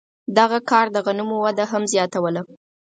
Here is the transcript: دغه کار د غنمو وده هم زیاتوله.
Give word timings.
دغه 0.37 0.57
کار 0.69 0.85
د 0.95 0.97
غنمو 1.05 1.37
وده 1.45 1.65
هم 1.71 1.83
زیاتوله. 1.93 2.41